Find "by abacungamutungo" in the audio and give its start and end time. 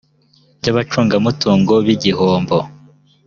0.59-1.73